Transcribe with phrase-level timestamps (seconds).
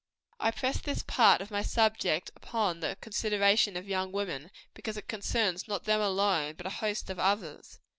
[0.39, 5.07] I press this part of my subject upon the consideration of young women, because it
[5.07, 7.77] concerns not them alone, but a host of others.